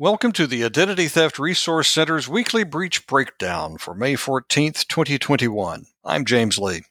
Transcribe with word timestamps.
Welcome 0.00 0.32
to 0.32 0.46
the 0.46 0.64
Identity 0.64 1.08
Theft 1.08 1.38
Resource 1.38 1.90
Center's 1.90 2.26
weekly 2.26 2.64
breach 2.64 3.06
breakdown 3.06 3.76
for 3.76 3.94
May 3.94 4.14
14th, 4.14 4.88
2021. 4.88 5.84
I'm 6.06 6.24
James 6.24 6.58
Lee. 6.58 6.84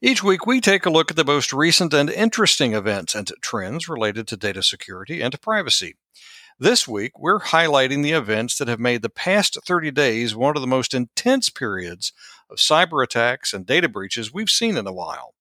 Each 0.00 0.24
week, 0.24 0.46
we 0.46 0.62
take 0.62 0.86
a 0.86 0.90
look 0.90 1.10
at 1.10 1.18
the 1.18 1.24
most 1.26 1.52
recent 1.52 1.92
and 1.92 2.08
interesting 2.08 2.72
events 2.72 3.14
and 3.14 3.30
trends 3.42 3.90
related 3.90 4.26
to 4.28 4.38
data 4.38 4.62
security 4.62 5.20
and 5.20 5.38
privacy. 5.42 5.96
This 6.58 6.88
week, 6.88 7.18
we're 7.18 7.40
highlighting 7.40 8.02
the 8.02 8.12
events 8.12 8.56
that 8.56 8.68
have 8.68 8.80
made 8.80 9.02
the 9.02 9.10
past 9.10 9.58
30 9.66 9.90
days 9.90 10.34
one 10.34 10.56
of 10.56 10.62
the 10.62 10.66
most 10.66 10.94
intense 10.94 11.50
periods 11.50 12.14
of 12.48 12.56
cyber 12.56 13.04
attacks 13.04 13.52
and 13.52 13.66
data 13.66 13.86
breaches 13.86 14.32
we've 14.32 14.48
seen 14.48 14.78
in 14.78 14.86
a 14.86 14.94
while. 14.94 15.34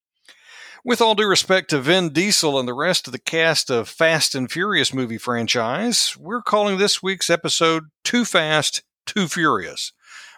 With 0.85 1.01
all 1.01 1.13
due 1.13 1.27
respect 1.27 1.71
to 1.71 1.81
Vin 1.81 2.13
Diesel 2.13 2.57
and 2.57 2.65
the 2.65 2.73
rest 2.73 3.05
of 3.05 3.11
the 3.11 3.19
cast 3.19 3.69
of 3.69 3.89
Fast 3.89 4.33
and 4.33 4.49
Furious 4.49 4.93
movie 4.93 5.17
franchise, 5.17 6.15
we're 6.17 6.41
calling 6.41 6.77
this 6.77 7.03
week's 7.03 7.29
episode 7.29 7.89
Too 8.05 8.23
Fast, 8.23 8.83
Too 9.05 9.27
Furious 9.27 9.91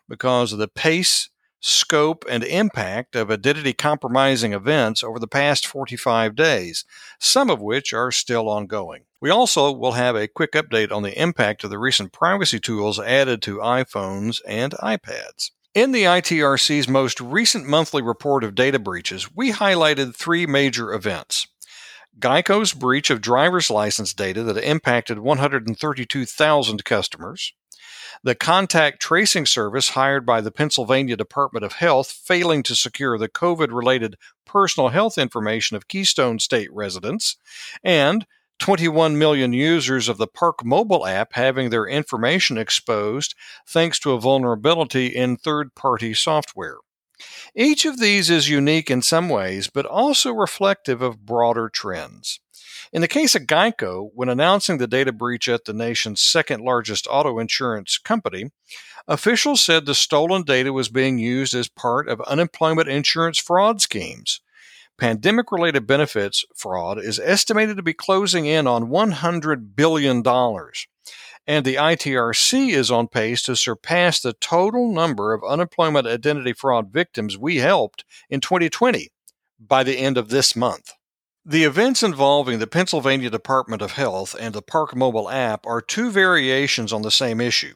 because 0.09 0.51
of 0.51 0.57
the 0.57 0.67
pace, 0.67 1.29
scope, 1.59 2.25
and 2.27 2.43
impact 2.43 3.15
of 3.15 3.29
identity 3.29 3.73
compromising 3.73 4.51
events 4.51 5.03
over 5.03 5.19
the 5.19 5.27
past 5.27 5.67
45 5.67 6.35
days, 6.35 6.85
some 7.19 7.51
of 7.51 7.61
which 7.61 7.93
are 7.93 8.11
still 8.11 8.49
ongoing. 8.49 9.03
We 9.21 9.29
also 9.29 9.71
will 9.71 9.91
have 9.91 10.15
a 10.15 10.27
quick 10.27 10.53
update 10.53 10.91
on 10.91 11.03
the 11.03 11.21
impact 11.21 11.63
of 11.63 11.69
the 11.69 11.77
recent 11.77 12.13
privacy 12.13 12.59
tools 12.59 12.99
added 12.99 13.43
to 13.43 13.57
iPhones 13.57 14.41
and 14.47 14.73
iPads. 14.73 15.51
In 15.73 15.93
the 15.93 16.03
ITRC's 16.03 16.89
most 16.89 17.21
recent 17.21 17.65
monthly 17.65 18.01
report 18.01 18.43
of 18.43 18.55
data 18.55 18.77
breaches, 18.77 19.33
we 19.33 19.53
highlighted 19.53 20.13
three 20.13 20.45
major 20.45 20.91
events. 20.91 21.47
Geico's 22.19 22.73
breach 22.73 23.09
of 23.09 23.21
driver's 23.21 23.69
license 23.69 24.13
data 24.13 24.43
that 24.43 24.57
impacted 24.57 25.19
132,000 25.19 26.83
customers, 26.83 27.53
the 28.21 28.35
contact 28.35 29.01
tracing 29.01 29.45
service 29.45 29.89
hired 29.89 30.25
by 30.25 30.41
the 30.41 30.51
Pennsylvania 30.51 31.15
Department 31.15 31.63
of 31.63 31.73
Health 31.73 32.11
failing 32.11 32.63
to 32.63 32.75
secure 32.75 33.17
the 33.17 33.29
COVID 33.29 33.69
related 33.71 34.17
personal 34.45 34.89
health 34.89 35.17
information 35.17 35.77
of 35.77 35.87
Keystone 35.87 36.39
State 36.39 36.71
residents, 36.73 37.37
and 37.81 38.25
21 38.61 39.17
million 39.17 39.53
users 39.53 40.07
of 40.07 40.19
the 40.19 40.27
Park 40.27 40.63
mobile 40.63 41.07
app 41.07 41.33
having 41.33 41.71
their 41.71 41.87
information 41.87 42.59
exposed 42.59 43.33
thanks 43.67 43.97
to 43.97 44.11
a 44.11 44.19
vulnerability 44.19 45.07
in 45.07 45.35
third 45.35 45.73
party 45.73 46.13
software. 46.13 46.77
Each 47.55 47.85
of 47.85 47.99
these 47.99 48.29
is 48.29 48.49
unique 48.49 48.91
in 48.91 49.01
some 49.01 49.29
ways, 49.29 49.67
but 49.67 49.87
also 49.87 50.31
reflective 50.31 51.01
of 51.01 51.25
broader 51.25 51.69
trends. 51.69 52.39
In 52.93 53.01
the 53.01 53.07
case 53.07 53.33
of 53.33 53.47
Geico, 53.47 54.11
when 54.13 54.29
announcing 54.29 54.77
the 54.77 54.85
data 54.85 55.11
breach 55.11 55.49
at 55.49 55.65
the 55.65 55.73
nation's 55.73 56.21
second 56.21 56.63
largest 56.63 57.07
auto 57.09 57.39
insurance 57.39 57.97
company, 57.97 58.51
officials 59.07 59.61
said 59.61 59.87
the 59.87 59.95
stolen 59.95 60.43
data 60.43 60.71
was 60.71 60.87
being 60.87 61.17
used 61.17 61.55
as 61.55 61.67
part 61.67 62.07
of 62.07 62.21
unemployment 62.21 62.89
insurance 62.89 63.39
fraud 63.39 63.81
schemes. 63.81 64.39
Pandemic 65.01 65.51
related 65.51 65.87
benefits 65.87 66.45
fraud 66.55 66.99
is 66.99 67.17
estimated 67.17 67.75
to 67.75 67.81
be 67.81 67.91
closing 67.91 68.45
in 68.45 68.67
on 68.67 68.89
$100 68.89 69.75
billion. 69.75 70.17
And 71.47 71.65
the 71.65 71.73
ITRC 71.73 72.69
is 72.69 72.91
on 72.91 73.07
pace 73.07 73.41
to 73.41 73.55
surpass 73.55 74.19
the 74.19 74.33
total 74.33 74.93
number 74.93 75.33
of 75.33 75.43
unemployment 75.43 76.05
identity 76.05 76.53
fraud 76.53 76.93
victims 76.93 77.35
we 77.35 77.57
helped 77.57 78.05
in 78.29 78.41
2020 78.41 79.09
by 79.59 79.81
the 79.83 79.97
end 79.97 80.19
of 80.19 80.29
this 80.29 80.55
month. 80.55 80.91
The 81.43 81.63
events 81.63 82.03
involving 82.03 82.59
the 82.59 82.67
Pennsylvania 82.67 83.31
Department 83.31 83.81
of 83.81 83.93
Health 83.93 84.35
and 84.39 84.53
the 84.53 84.61
Park 84.61 84.95
Mobile 84.95 85.31
app 85.31 85.65
are 85.65 85.81
two 85.81 86.11
variations 86.11 86.93
on 86.93 87.01
the 87.01 87.09
same 87.09 87.41
issue 87.41 87.73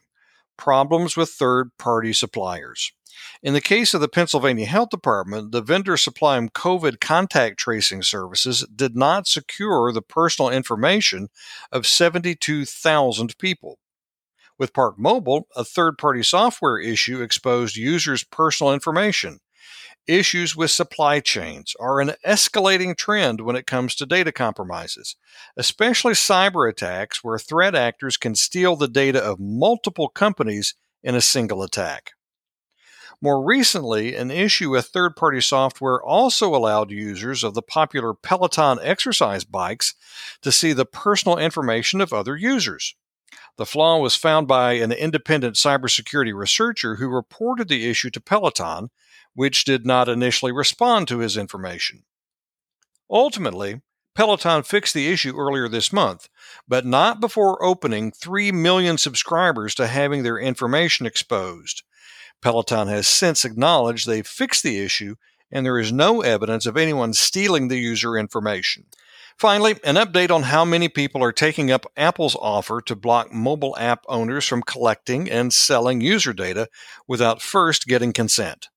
problems 0.57 1.17
with 1.17 1.31
third 1.31 1.71
party 1.79 2.13
suppliers. 2.13 2.91
In 3.45 3.53
the 3.53 3.61
case 3.61 3.93
of 3.93 4.01
the 4.01 4.07
Pennsylvania 4.07 4.65
Health 4.65 4.89
Department, 4.89 5.51
the 5.51 5.61
vendor 5.61 5.97
supplying 5.97 6.49
COVID 6.49 6.99
contact 6.99 7.59
tracing 7.59 8.01
services 8.01 8.65
did 8.75 8.95
not 8.95 9.27
secure 9.27 9.91
the 9.91 10.01
personal 10.01 10.49
information 10.49 11.27
of 11.71 11.85
72,000 11.85 13.37
people. 13.37 13.77
With 14.57 14.73
Park 14.73 14.97
Mobile, 14.97 15.47
a 15.55 15.63
third 15.63 15.99
party 15.99 16.23
software 16.23 16.79
issue 16.79 17.21
exposed 17.21 17.75
users' 17.75 18.23
personal 18.23 18.73
information. 18.73 19.41
Issues 20.07 20.55
with 20.55 20.71
supply 20.71 21.19
chains 21.19 21.75
are 21.79 22.01
an 22.01 22.13
escalating 22.25 22.97
trend 22.97 23.41
when 23.41 23.55
it 23.55 23.67
comes 23.67 23.93
to 23.97 24.07
data 24.07 24.31
compromises, 24.31 25.17
especially 25.55 26.13
cyber 26.13 26.67
attacks 26.67 27.23
where 27.23 27.37
threat 27.37 27.75
actors 27.75 28.17
can 28.17 28.33
steal 28.33 28.75
the 28.75 28.87
data 28.87 29.23
of 29.23 29.39
multiple 29.39 30.09
companies 30.09 30.73
in 31.03 31.13
a 31.13 31.21
single 31.21 31.61
attack. 31.61 32.14
More 33.21 33.43
recently, 33.43 34.15
an 34.15 34.29
issue 34.31 34.69
with 34.69 34.87
third 34.87 35.15
party 35.15 35.41
software 35.41 36.01
also 36.01 36.53
allowed 36.53 36.91
users 36.91 37.43
of 37.43 37.53
the 37.53 37.61
popular 37.61 38.13
Peloton 38.13 38.79
exercise 38.81 39.43
bikes 39.43 39.95
to 40.41 40.51
see 40.51 40.73
the 40.73 40.85
personal 40.85 41.37
information 41.37 42.01
of 42.01 42.13
other 42.13 42.35
users. 42.35 42.95
The 43.57 43.65
flaw 43.65 43.99
was 43.99 44.15
found 44.15 44.47
by 44.47 44.73
an 44.73 44.91
independent 44.91 45.55
cybersecurity 45.55 46.37
researcher 46.37 46.95
who 46.95 47.07
reported 47.07 47.69
the 47.69 47.89
issue 47.89 48.09
to 48.11 48.21
Peloton, 48.21 48.89
which 49.33 49.63
did 49.63 49.85
not 49.85 50.09
initially 50.09 50.51
respond 50.51 51.07
to 51.07 51.19
his 51.19 51.37
information. 51.37 52.03
Ultimately, 53.09 53.81
Peloton 54.13 54.63
fixed 54.63 54.93
the 54.93 55.11
issue 55.11 55.37
earlier 55.37 55.67
this 55.67 55.91
month, 55.91 56.29
but 56.67 56.85
not 56.85 57.19
before 57.19 57.63
opening 57.63 58.11
3 58.11 58.51
million 58.51 58.97
subscribers 58.97 59.75
to 59.75 59.87
having 59.87 60.23
their 60.23 60.37
information 60.37 61.05
exposed. 61.05 61.83
Peloton 62.45 62.87
has 62.89 63.07
since 63.07 63.43
acknowledged 63.43 64.05
they've 64.05 64.27
fixed 64.27 64.61
the 64.61 64.79
issue 64.79 65.15
and 65.51 65.65
there 65.65 65.79
is 65.79 65.91
no 65.91 66.21
evidence 66.21 66.67
of 66.67 66.77
anyone 66.77 67.11
stealing 67.11 67.69
the 67.69 67.79
user 67.79 68.15
information. 68.15 68.85
Finally, 69.35 69.77
an 69.83 69.95
update 69.95 70.29
on 70.29 70.43
how 70.43 70.63
many 70.63 70.87
people 70.87 71.23
are 71.23 71.31
taking 71.31 71.71
up 71.71 71.87
Apple's 71.97 72.35
offer 72.35 72.81
to 72.81 72.95
block 72.95 73.33
mobile 73.33 73.75
app 73.79 74.03
owners 74.07 74.45
from 74.45 74.61
collecting 74.61 75.27
and 75.27 75.51
selling 75.51 76.01
user 76.01 76.33
data 76.33 76.69
without 77.07 77.41
first 77.41 77.87
getting 77.87 78.13
consent. 78.13 78.69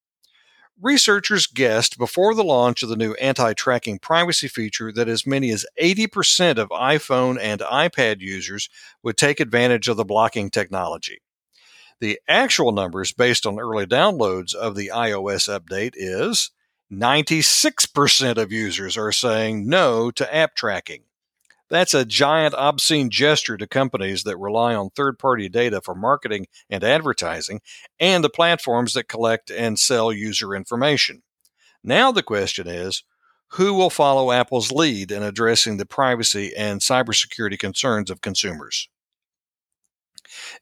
Researchers 0.80 1.46
guessed 1.46 1.98
before 1.98 2.34
the 2.34 2.42
launch 2.44 2.82
of 2.82 2.88
the 2.88 2.96
new 2.96 3.12
anti 3.16 3.52
tracking 3.52 3.98
privacy 3.98 4.48
feature 4.48 4.90
that 4.92 5.10
as 5.10 5.26
many 5.26 5.50
as 5.50 5.66
80% 5.78 6.56
of 6.56 6.70
iPhone 6.70 7.38
and 7.38 7.60
iPad 7.60 8.20
users 8.20 8.70
would 9.02 9.18
take 9.18 9.40
advantage 9.40 9.88
of 9.88 9.98
the 9.98 10.06
blocking 10.06 10.48
technology. 10.48 11.18
The 12.00 12.20
actual 12.28 12.70
numbers 12.70 13.12
based 13.12 13.44
on 13.44 13.58
early 13.58 13.86
downloads 13.86 14.54
of 14.54 14.76
the 14.76 14.92
iOS 14.94 15.48
update 15.48 15.94
is 15.94 16.50
96% 16.92 18.36
of 18.36 18.52
users 18.52 18.96
are 18.96 19.12
saying 19.12 19.68
no 19.68 20.10
to 20.12 20.34
app 20.34 20.54
tracking. 20.54 21.02
That's 21.68 21.94
a 21.94 22.04
giant 22.04 22.54
obscene 22.54 23.10
gesture 23.10 23.56
to 23.58 23.66
companies 23.66 24.22
that 24.22 24.38
rely 24.38 24.74
on 24.74 24.90
third 24.90 25.18
party 25.18 25.48
data 25.48 25.82
for 25.82 25.94
marketing 25.94 26.46
and 26.70 26.82
advertising 26.82 27.60
and 28.00 28.24
the 28.24 28.30
platforms 28.30 28.94
that 28.94 29.08
collect 29.08 29.50
and 29.50 29.78
sell 29.78 30.12
user 30.12 30.54
information. 30.54 31.22
Now 31.82 32.10
the 32.12 32.22
question 32.22 32.68
is 32.68 33.02
who 33.52 33.74
will 33.74 33.90
follow 33.90 34.30
Apple's 34.30 34.70
lead 34.70 35.10
in 35.10 35.22
addressing 35.22 35.78
the 35.78 35.86
privacy 35.86 36.54
and 36.56 36.80
cybersecurity 36.80 37.58
concerns 37.58 38.10
of 38.10 38.20
consumers? 38.20 38.88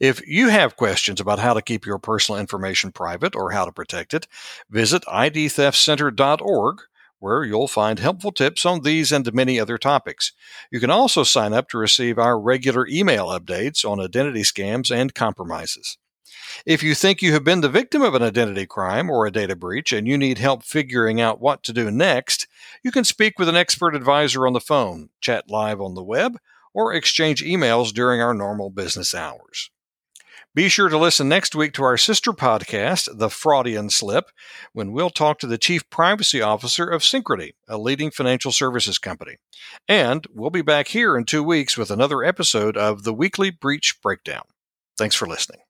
If 0.01 0.27
you 0.27 0.49
have 0.49 0.77
questions 0.77 1.21
about 1.21 1.39
how 1.39 1.55
to 1.55 1.63
keep 1.63 1.87
your 1.87 1.99
personal 1.99 2.41
information 2.41 2.93
private 2.93 3.35
or 3.35 3.53
how 3.53 3.65
to 3.65 3.73
protect 3.73 4.15
it, 4.15 4.27
visit 4.71 5.03
idtheftcenter.org 5.05 6.81
where 7.19 7.45
you'll 7.45 7.69
find 7.69 7.99
helpful 7.99 8.33
tips 8.33 8.67
on 8.67 8.83
these 8.83 9.11
and 9.11 9.33
many 9.33 9.59
other 9.59 9.79
topics. 9.79 10.33
You 10.71 10.81
can 10.81 10.91
also 10.91 11.23
sign 11.23 11.53
up 11.53 11.69
to 11.71 11.79
receive 11.79 12.19
our 12.19 12.39
regular 12.39 12.87
email 12.87 13.29
updates 13.29 13.89
on 13.89 14.01
identity 14.01 14.43
scams 14.43 14.95
and 14.95 15.15
compromises. 15.15 15.97
If 16.65 16.83
you 16.83 16.95
think 16.95 17.23
you 17.23 17.33
have 17.33 17.45
been 17.45 17.61
the 17.61 17.69
victim 17.69 18.03
of 18.03 18.15
an 18.15 18.23
identity 18.23 18.67
crime 18.67 19.11
or 19.11 19.27
a 19.27 19.33
data 19.33 19.57
breach 19.57 19.93
and 19.93 20.07
you 20.07 20.17
need 20.17 20.39
help 20.39 20.63
figuring 20.63 21.21
out 21.21 21.41
what 21.41 21.63
to 21.65 21.73
do 21.73 21.91
next, 21.91 22.47
you 22.83 22.91
can 22.91 23.05
speak 23.05 23.39
with 23.39 23.49
an 23.49 23.57
expert 23.57 23.95
advisor 23.95 24.47
on 24.47 24.53
the 24.53 24.61
phone, 24.61 25.11
chat 25.21 25.51
live 25.51 25.81
on 25.81 25.95
the 25.95 26.05
web, 26.05 26.39
or 26.75 26.93
exchange 26.93 27.43
emails 27.43 27.93
during 27.93 28.21
our 28.21 28.35
normal 28.35 28.71
business 28.71 29.15
hours. 29.15 29.71
Be 30.57 30.71
sure 30.71 30.89
to 30.89 30.97
listen 30.97 31.29
next 31.29 31.55
week 31.55 31.75
to 31.75 31.85
our 31.85 31.99
sister 31.99 32.33
podcast, 32.33 33.11
The 33.13 33.29
Fraudian 33.29 33.91
Slip, 33.91 34.31
when 34.73 34.91
we'll 34.91 35.11
talk 35.11 35.39
to 35.41 35.47
the 35.47 35.59
Chief 35.59 35.89
Privacy 35.91 36.41
Officer 36.41 36.87
of 36.87 37.03
Synchrony, 37.03 37.53
a 37.69 37.77
leading 37.77 38.11
financial 38.11 38.53
services 38.53 38.99
company. 38.99 39.37
And 39.87 40.27
we'll 40.33 40.49
be 40.49 40.63
back 40.63 40.89
here 40.89 41.15
in 41.15 41.27
two 41.27 41.43
weeks 41.43 41.77
with 41.77 41.91
another 41.91 42.25
episode 42.25 42.79
of 42.79 43.03
the 43.03 43.13
Weekly 43.13 43.51
Breach 43.51 44.01
Breakdown. 44.03 44.45
Thanks 44.97 45.15
for 45.15 45.27
listening. 45.27 45.61